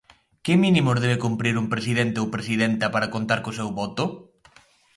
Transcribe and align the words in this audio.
Que 0.45 0.53
mínimos 0.63 1.01
debe 1.03 1.21
cumprir 1.25 1.55
un 1.61 1.67
presidente 1.73 2.17
ou 2.23 2.33
presidenta 2.35 2.85
para 2.93 3.11
contar 3.15 3.39
co 3.43 3.55
seu 3.59 3.69
voto? 3.79 4.03